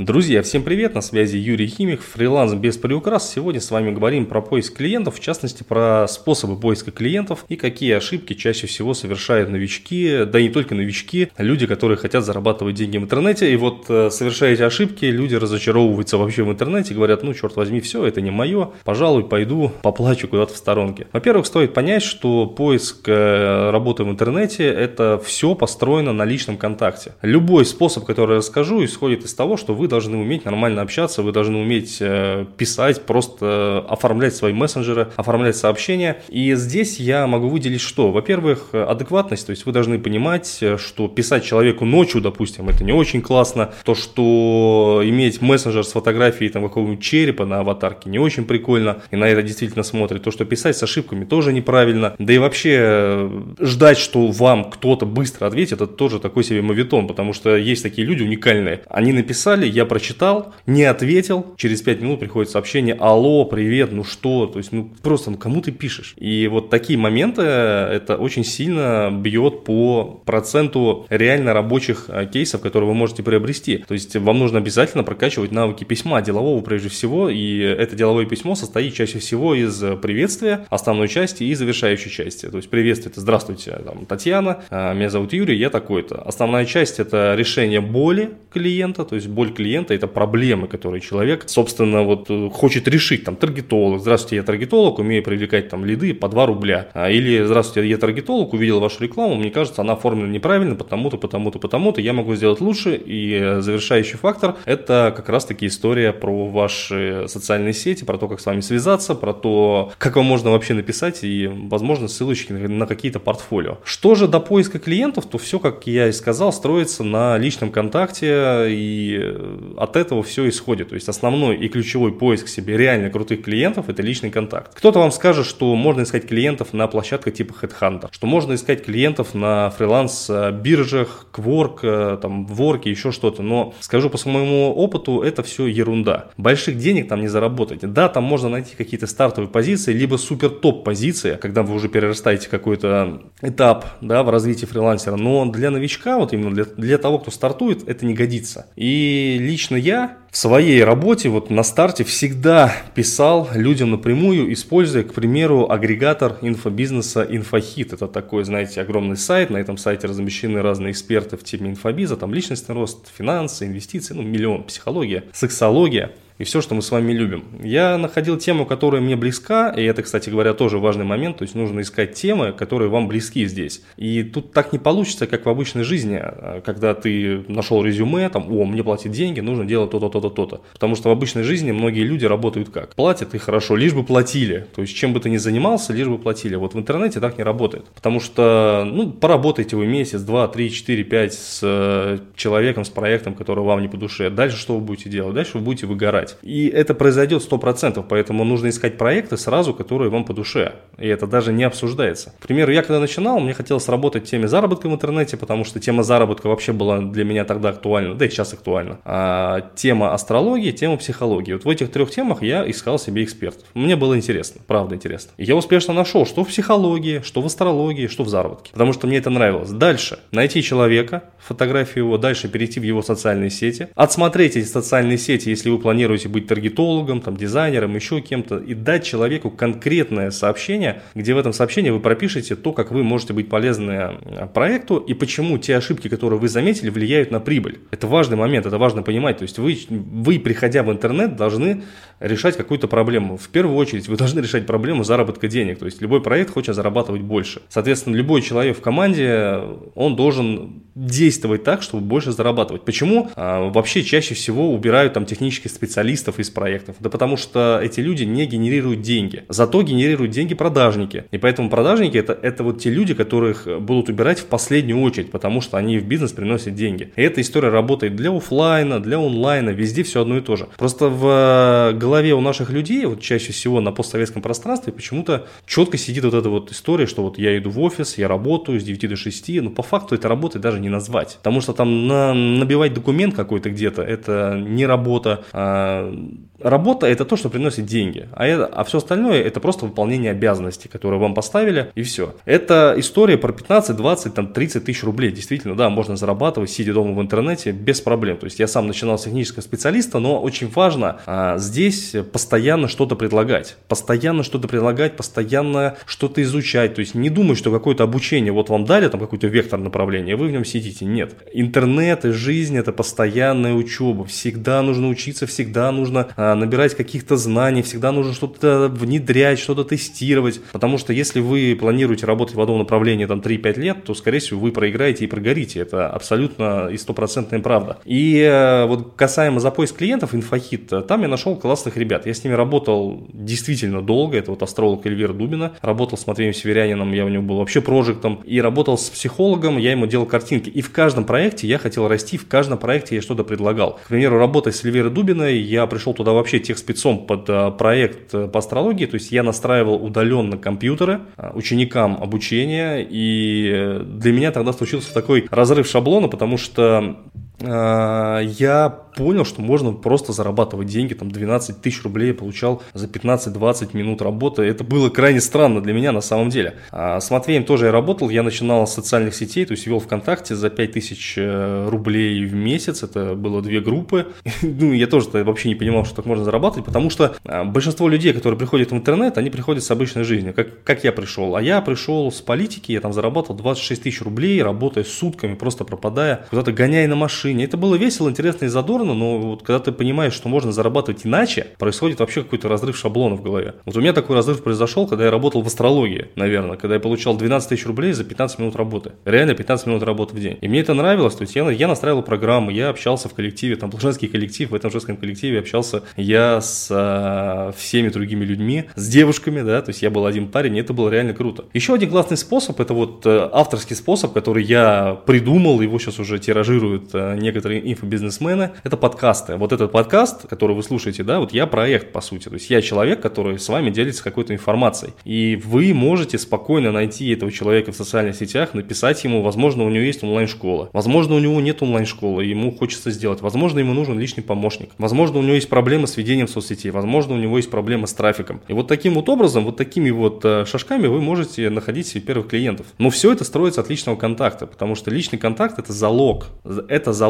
[0.00, 3.30] Друзья, всем привет, на связи Юрий Химик, фриланс без приукрас.
[3.30, 7.92] Сегодня с вами говорим про поиск клиентов, в частности про способы поиска клиентов и какие
[7.92, 12.96] ошибки чаще всего совершают новички, да и не только новички, люди, которые хотят зарабатывать деньги
[12.96, 13.52] в интернете.
[13.52, 17.82] И вот э, совершая эти ошибки, люди разочаровываются вообще в интернете, говорят, ну черт возьми,
[17.82, 21.08] все, это не мое, пожалуй, пойду поплачу куда-то в сторонке.
[21.12, 27.12] Во-первых, стоит понять, что поиск э, работы в интернете это все построено на личном контакте.
[27.20, 31.32] Любой способ, который я расскажу, исходит из того, что вы должны уметь нормально общаться, вы
[31.32, 36.22] должны уметь э, писать, просто э, оформлять свои мессенджеры, оформлять сообщения.
[36.28, 38.10] И здесь я могу выделить что?
[38.10, 42.92] Во-первых, адекватность, то есть вы должны понимать, э, что писать человеку ночью, допустим, это не
[42.92, 43.74] очень классно.
[43.84, 49.16] То, что иметь мессенджер с фотографией там какого-нибудь черепа на аватарке не очень прикольно, и
[49.16, 50.22] на это действительно смотрит.
[50.22, 52.14] То, что писать с ошибками тоже неправильно.
[52.18, 57.32] Да и вообще ждать, что вам кто-то быстро ответит, это тоже такой себе мовитон, потому
[57.32, 58.82] что есть такие люди уникальные.
[58.88, 64.46] Они написали, я прочитал, не ответил, через 5 минут приходит сообщение, алло, привет, ну что,
[64.46, 66.14] то есть, ну просто, ну кому ты пишешь?
[66.16, 72.88] И вот такие моменты, это очень сильно бьет по проценту реально рабочих э, кейсов, которые
[72.88, 73.78] вы можете приобрести.
[73.78, 78.54] То есть, вам нужно обязательно прокачивать навыки письма, делового прежде всего, и это деловое письмо
[78.54, 82.46] состоит чаще всего из приветствия, основной части и завершающей части.
[82.46, 86.22] То есть, приветствие это «Здравствуйте, там, Татьяна, э, меня зовут Юрий, я такой-то».
[86.22, 92.02] Основная часть это решение боли клиента, то есть боль клиента, это проблемы, которые человек, собственно,
[92.02, 96.46] вот э, хочет решить, там, таргетолог, здравствуйте, я таргетолог, умею привлекать там лиды по 2
[96.46, 101.16] рубля, а, или здравствуйте, я таргетолог, увидел вашу рекламу, мне кажется, она оформлена неправильно, потому-то,
[101.16, 106.48] потому-то, потому-то, я могу сделать лучше, и э, завершающий фактор, это как раз-таки история про
[106.48, 110.74] ваши социальные сети, про то, как с вами связаться, про то, как вам можно вообще
[110.74, 113.78] написать, и, возможно, ссылочки на какие-то портфолио.
[113.84, 118.39] Что же до поиска клиентов, то все, как я и сказал, строится на личном контакте,
[118.68, 120.90] и э, от этого все исходит.
[120.90, 124.74] То есть основной и ключевой поиск себе реально крутых клиентов– это личный контакт.
[124.74, 129.34] Кто-то вам скажет, что можно искать клиентов на площадках типа Headhunter, что можно искать клиентов
[129.34, 133.42] на фриланс-биржах, Quark, э, там, Work, еще что-то.
[133.42, 136.30] Но скажу по своему опыту, это все ерунда.
[136.36, 137.80] Больших денег там не заработать.
[137.80, 142.48] Да, там можно найти какие-то стартовые позиции, либо супер топ позиции, когда вы уже перерастаете
[142.48, 145.16] какой-то этап да, в развитии фрилансера.
[145.16, 148.29] Но для новичка, вот именно для, для того, кто стартует, это не годится.
[148.76, 155.12] И лично я в своей работе вот на старте всегда писал людям напрямую, используя, к
[155.12, 157.94] примеру, агрегатор инфобизнеса InfoHit.
[157.94, 159.50] Это такой, знаете, огромный сайт.
[159.50, 162.16] На этом сайте размещены разные эксперты в теме инфобиза.
[162.16, 167.12] Там личностный рост, финансы, инвестиции, ну, миллион, психология, сексология и все, что мы с вами
[167.12, 167.44] любим.
[167.62, 171.54] Я находил тему, которая мне близка, и это, кстати говоря, тоже важный момент, то есть
[171.54, 173.82] нужно искать темы, которые вам близки здесь.
[173.98, 178.50] И тут так не получится, как в обычной жизни, а, когда ты нашел резюме, там,
[178.50, 180.62] о, мне платят деньги, нужно делать то-то, то-то, то-то.
[180.72, 182.94] Потому что в обычной жизни многие люди работают как?
[182.94, 184.66] Платят и хорошо, лишь бы платили.
[184.74, 186.54] То есть чем бы ты ни занимался, лишь бы платили.
[186.54, 187.84] Вот в интернете так не работает.
[187.94, 193.34] Потому что, ну, поработайте вы месяц, два, три, четыре, пять с э, человеком, с проектом,
[193.34, 194.30] который вам не по душе.
[194.30, 195.34] Дальше что вы будете делать?
[195.34, 196.42] Дальше вы будете выгорать делать.
[196.42, 200.74] И это произойдет 100%, поэтому нужно искать проекты сразу, которые вам по душе.
[200.98, 202.32] И это даже не обсуждается.
[202.38, 206.02] К примеру, я когда начинал, мне хотелось работать теме заработка в интернете, потому что тема
[206.02, 208.98] заработка вообще была для меня тогда актуальна, да и сейчас актуальна.
[209.04, 211.54] А тема астрологии, тема психологии.
[211.54, 213.64] Вот в этих трех темах я искал себе экспертов.
[213.74, 215.32] Мне было интересно, правда интересно.
[215.36, 218.72] И я успешно нашел, что в психологии, что в астрологии, что в заработке.
[218.72, 219.70] Потому что мне это нравилось.
[219.70, 225.48] Дальше найти человека, фотографию его, дальше перейти в его социальные сети, отсмотреть эти социальные сети,
[225.48, 231.02] если вы планируете планируете быть таргетологом, там, дизайнером, еще кем-то, и дать человеку конкретное сообщение,
[231.14, 235.14] где в этом сообщении вы пропишете то, как вы можете быть полезны э, проекту и
[235.14, 237.78] почему те ошибки, которые вы заметили, влияют на прибыль.
[237.90, 239.38] Это важный момент, это важно понимать.
[239.38, 241.82] То есть вы, вы приходя в интернет, должны
[242.20, 243.36] решать какую-то проблему.
[243.36, 245.78] В первую очередь вы должны решать проблему заработка денег.
[245.78, 247.62] То есть любой проект хочет зарабатывать больше.
[247.68, 249.58] Соответственно, любой человек в команде,
[249.94, 252.84] он должен действовать так, чтобы больше зарабатывать.
[252.84, 253.30] Почему?
[253.36, 256.96] А, вообще чаще всего убирают там технических специалистов из проектов.
[257.00, 259.44] Да потому что эти люди не генерируют деньги.
[259.48, 261.24] Зато генерируют деньги продажники.
[261.30, 265.60] И поэтому продажники это, это вот те люди, которых будут убирать в последнюю очередь, потому
[265.60, 267.12] что они в бизнес приносят деньги.
[267.16, 270.68] И эта история работает для офлайна, для онлайна, везде все одно и то же.
[270.78, 276.24] Просто в голове у наших людей, вот чаще всего на постсоветском пространстве, почему-то четко сидит
[276.24, 279.16] вот эта вот история, что вот я иду в офис, я работаю с 9 до
[279.16, 281.36] 6, но по факту это работа даже не назвать.
[281.36, 287.24] Потому что там на, набивать документ какой-то где-то, это не работа, а um, Работа– это
[287.24, 291.34] то, что приносит деньги, а, это, а все остальное– это просто выполнение обязанностей, которые вам
[291.34, 292.34] поставили, и все.
[292.44, 295.32] Это история про 15, 20, там, 30 тысяч рублей.
[295.32, 298.36] Действительно, да, можно зарабатывать, сидя дома в интернете, без проблем.
[298.36, 303.16] То есть я сам начинал с технического специалиста, но очень важно а, здесь постоянно что-то
[303.16, 303.76] предлагать.
[303.88, 306.94] Постоянно что-то предлагать, постоянно что-то изучать.
[306.94, 310.48] То есть не думать, что какое-то обучение вот вам дали, там какой-то вектор направления, вы
[310.48, 311.04] в нем сидите.
[311.04, 311.34] Нет.
[311.52, 314.24] Интернет и жизнь это постоянная учеба.
[314.24, 320.60] Всегда нужно учиться, всегда нужно а, набирать каких-то знаний, всегда нужно что-то внедрять, что-то тестировать.
[320.72, 324.60] Потому что если вы планируете работать в одном направлении там 3-5 лет, то, скорее всего,
[324.60, 325.80] вы проиграете и прогорите.
[325.80, 327.98] Это абсолютно и стопроцентная правда.
[328.04, 332.26] И э, вот касаемо за поиск клиентов, инфохит, там я нашел классных ребят.
[332.26, 334.36] Я с ними работал действительно долго.
[334.36, 335.72] Это вот астролог Эльвира Дубина.
[335.82, 338.40] Работал с Матвеем Северянином, я у него был вообще прожектом.
[338.44, 340.68] И работал с психологом, я ему делал картинки.
[340.68, 343.98] И в каждом проекте я хотел расти, в каждом проекте я что-то предлагал.
[344.04, 348.34] К примеру, работая с Эльвирой Дубиной, я пришел туда вообще тех спецом под э, проект
[348.34, 349.06] э, по астрологии.
[349.06, 351.20] То есть я настраивал удаленно компьютеры
[351.54, 353.06] ученикам обучения.
[353.08, 359.92] И для меня тогда случился такой разрыв шаблона, потому что э, я понял, что можно
[359.92, 364.62] просто зарабатывать деньги, там 12 тысяч рублей я получал за 15-20 минут работы.
[364.62, 366.76] Это было крайне странно для меня на самом деле.
[366.90, 370.54] А с Матвеем тоже я работал, я начинал с социальных сетей, то есть вел ВКонтакте
[370.54, 374.28] за 5 тысяч э, рублей в месяц, это было две группы.
[374.62, 378.32] ну, я тоже вообще не понимал, что так можно зарабатывать, потому что а, большинство людей,
[378.32, 381.56] которые приходят в интернет, они приходят с обычной жизни, как, как я пришел.
[381.56, 386.46] А я пришел с политики, я там заработал 26 тысяч рублей, работая сутками, просто пропадая,
[386.50, 387.49] куда-то гоняя на машине.
[387.58, 391.24] Это было весело, интересно и задорно, задорно, но вот когда ты понимаешь, что можно зарабатывать
[391.24, 393.74] иначе, происходит вообще какой-то разрыв шаблона в голове.
[393.84, 397.36] Вот у меня такой разрыв произошел, когда я работал в астрологии, наверное, когда я получал
[397.36, 399.12] 12 тысяч рублей за 15 минут работы.
[399.24, 400.58] Реально 15 минут работы в день.
[400.60, 403.90] И мне это нравилось, то есть я, я настраивал программы, я общался в коллективе, там
[403.90, 409.08] был женский коллектив, в этом женском коллективе общался я с а, всеми другими людьми, с
[409.08, 411.64] девушками, да, то есть я был один парень, и это было реально круто.
[411.74, 416.38] Еще один классный способ, это вот э, авторский способ, который я придумал, его сейчас уже
[416.38, 419.56] тиражируют э, некоторые инфобизнесмены, это подкасты.
[419.56, 422.48] Вот этот подкаст, который вы слушаете, да, вот я проект, по сути.
[422.48, 425.12] То есть я человек, который с вами делится какой-то информацией.
[425.24, 430.04] И вы можете спокойно найти этого человека в социальных сетях, написать ему, возможно, у него
[430.04, 430.90] есть онлайн-школа.
[430.92, 433.40] Возможно, у него нет онлайн-школы, ему хочется сделать.
[433.40, 434.90] Возможно, ему нужен личный помощник.
[434.98, 436.90] Возможно, у него есть проблемы с ведением соцсетей.
[436.90, 438.60] Возможно, у него есть проблемы с трафиком.
[438.68, 442.48] И вот таким вот образом, вот такими вот э, шажками вы можете находить себе первых
[442.48, 442.86] клиентов.
[442.98, 446.46] Но все это строится от личного контакта, потому что личный контакт это залог.
[446.88, 447.29] Это залог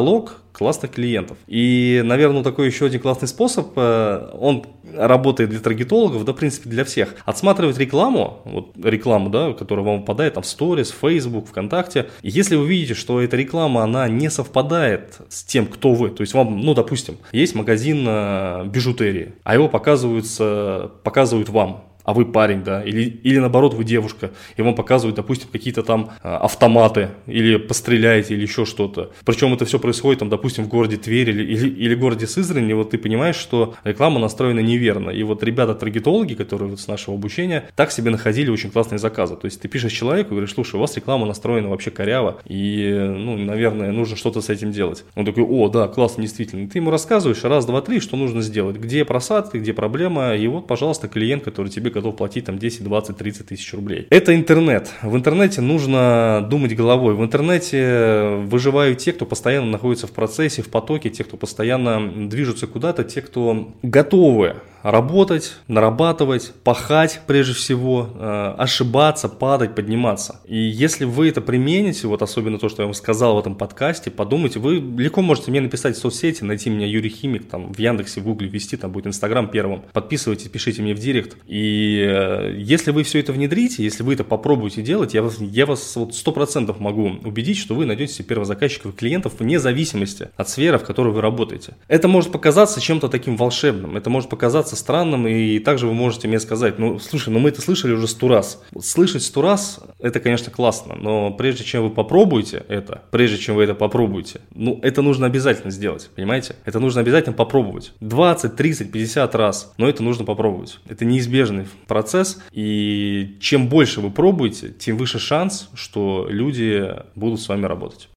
[0.51, 1.37] классных клиентов.
[1.47, 6.69] И, наверное, такой еще один классный способ, э, он работает для таргетологов, да, в принципе,
[6.69, 7.15] для всех.
[7.25, 12.09] Отсматривать рекламу, вот рекламу, да, которая вам попадает там в Stories, Facebook, ВКонтакте.
[12.21, 16.21] И если вы видите, что эта реклама, она не совпадает с тем, кто вы, то
[16.21, 22.25] есть вам, ну, допустим, есть магазин э, бижутерии, а его показываются, показывают вам, а вы
[22.25, 27.09] парень, да, или, или наоборот вы девушка, и вам показывают, допустим, какие-то там а, автоматы,
[27.27, 29.11] или постреляете, или еще что-то.
[29.25, 32.73] Причем это все происходит, там, допустим, в городе Тверь или, или, или городе Сызрань, и
[32.73, 35.09] вот ты понимаешь, что реклама настроена неверно.
[35.09, 39.35] И вот ребята-таргетологи, которые вот с нашего обучения, так себе находили очень классные заказы.
[39.35, 42.91] То есть ты пишешь человеку и говоришь, слушай, у вас реклама настроена вообще коряво, и,
[42.91, 45.03] ну, наверное, нужно что-то с этим делать.
[45.15, 46.67] Он такой, о, да, классно, действительно.
[46.69, 50.67] Ты ему рассказываешь раз, два, три, что нужно сделать, где просадки, где проблема, и вот,
[50.67, 54.07] пожалуйста, клиент, который тебе готов платить там 10, 20, 30 тысяч рублей.
[54.09, 54.91] Это интернет.
[55.01, 57.13] В интернете нужно думать головой.
[57.13, 62.67] В интернете выживают те, кто постоянно находится в процессе, в потоке, те, кто постоянно движутся
[62.67, 70.41] куда-то, те, кто готовы работать, нарабатывать, пахать прежде всего, э, ошибаться, падать, подниматься.
[70.45, 74.11] И если вы это примените, вот особенно то, что я вам сказал в этом подкасте,
[74.11, 78.21] подумайте, вы легко можете мне написать в соцсети, найти меня Юрий Химик, там в Яндексе,
[78.21, 79.83] в Гугле ввести, там будет Инстаграм первым.
[79.93, 81.37] Подписывайтесь, пишите мне в директ.
[81.47, 85.65] И Э, если вы все это внедрите, если вы это попробуете делать, я вас, я
[85.65, 90.49] вас вот 100% могу убедить, что вы найдете себе первозаказчиков и клиентов вне зависимости от
[90.49, 91.75] сферы, в которой вы работаете.
[91.87, 96.39] Это может показаться чем-то таким волшебным, это может показаться странным, и также вы можете мне
[96.39, 98.61] сказать, ну, слушай, ну мы это слышали уже сто раз.
[98.81, 103.63] Слышать сто раз, это, конечно, классно, но прежде чем вы попробуете это, прежде чем вы
[103.63, 106.55] это попробуете, ну, это нужно обязательно сделать, понимаете?
[106.65, 107.93] Это нужно обязательно попробовать.
[107.99, 110.79] 20, 30, 50 раз, но это нужно попробовать.
[110.87, 117.47] Это неизбежный процесс, и чем больше вы пробуете, тем выше шанс, что люди будут с
[117.47, 118.09] вами работать.